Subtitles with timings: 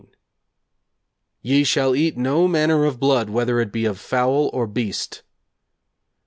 [1.43, 5.21] 'Ye shall eat no manner of blood, whether it be of fowl, or beast.'